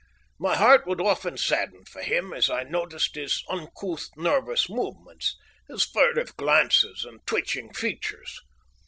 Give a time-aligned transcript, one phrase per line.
[0.39, 5.37] My heart would often sadden for him as I noticed his uncouth, nervous movements,
[5.69, 8.41] his furtive glances and twitching features.